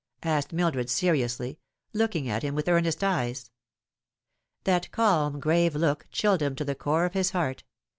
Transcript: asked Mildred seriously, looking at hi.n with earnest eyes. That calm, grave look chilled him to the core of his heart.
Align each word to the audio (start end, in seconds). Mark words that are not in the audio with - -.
asked 0.23 0.51
Mildred 0.51 0.89
seriously, 0.89 1.59
looking 1.93 2.27
at 2.27 2.41
hi.n 2.41 2.55
with 2.55 2.67
earnest 2.67 3.03
eyes. 3.03 3.51
That 4.63 4.89
calm, 4.89 5.39
grave 5.39 5.75
look 5.75 6.07
chilled 6.09 6.41
him 6.41 6.55
to 6.55 6.65
the 6.65 6.73
core 6.73 7.05
of 7.05 7.13
his 7.13 7.29
heart. 7.29 7.63